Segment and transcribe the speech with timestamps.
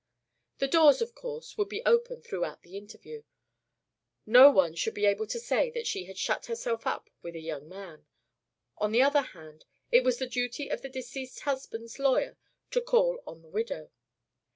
[0.57, 3.21] The doors, of course, would be open throughout the interview.
[4.25, 7.39] No one should be able to say that she had shut herself up with a
[7.39, 8.07] young man;
[8.79, 12.35] on the other hand, it was the duty of the deceased husband's lawyer
[12.71, 13.91] to call on the widow.